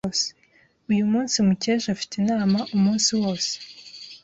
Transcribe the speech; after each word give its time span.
Uyu 0.91 1.03
munsi, 1.11 1.35
Mukesha 1.47 1.87
afite 1.95 2.13
inama 2.21 2.59
umunsi 2.75 3.09
wose. 3.21 3.51